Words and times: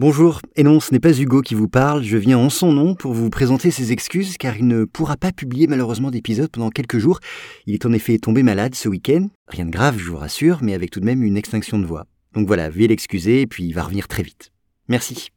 Bonjour, 0.00 0.40
et 0.54 0.62
non, 0.62 0.78
ce 0.78 0.92
n'est 0.92 1.00
pas 1.00 1.18
Hugo 1.18 1.42
qui 1.42 1.56
vous 1.56 1.66
parle, 1.66 2.04
je 2.04 2.16
viens 2.16 2.38
en 2.38 2.50
son 2.50 2.70
nom 2.70 2.94
pour 2.94 3.14
vous 3.14 3.30
présenter 3.30 3.72
ses 3.72 3.90
excuses 3.90 4.36
car 4.38 4.56
il 4.56 4.68
ne 4.68 4.84
pourra 4.84 5.16
pas 5.16 5.32
publier 5.32 5.66
malheureusement 5.66 6.12
d'épisode 6.12 6.52
pendant 6.52 6.70
quelques 6.70 6.98
jours. 6.98 7.18
Il 7.66 7.74
est 7.74 7.84
en 7.84 7.92
effet 7.92 8.16
tombé 8.18 8.44
malade 8.44 8.76
ce 8.76 8.88
week-end, 8.88 9.26
rien 9.48 9.66
de 9.66 9.72
grave 9.72 9.98
je 9.98 10.08
vous 10.08 10.16
rassure, 10.16 10.60
mais 10.62 10.74
avec 10.74 10.92
tout 10.92 11.00
de 11.00 11.04
même 11.04 11.24
une 11.24 11.36
extinction 11.36 11.80
de 11.80 11.84
voix. 11.84 12.04
Donc 12.32 12.46
voilà, 12.46 12.70
veuillez 12.70 12.86
l'excuser 12.86 13.40
et 13.40 13.48
puis 13.48 13.64
il 13.64 13.72
va 13.72 13.82
revenir 13.82 14.06
très 14.06 14.22
vite. 14.22 14.52
Merci. 14.86 15.32